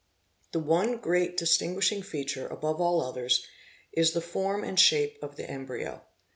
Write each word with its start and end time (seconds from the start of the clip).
The 0.51 0.57
one 0.59 0.97
great 0.97 1.37
distinguishing 1.37 2.01
feature 2.01 2.47
above 2.47 2.81
all 2.81 3.03
others 3.03 3.45
is 3.93 4.13
the 4.13 4.19
form 4.21 4.63
and 4.63 4.79
shape 4.79 5.19
of 5.21 5.35
the 5.35 5.47
embryo. 5.47 6.01